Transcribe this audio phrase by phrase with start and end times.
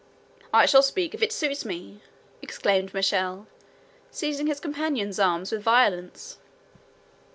[0.51, 2.01] "I shall speak if it suits me,"
[2.41, 3.45] exclaimed Michel,
[4.09, 6.39] seizing his companions' arms with violence.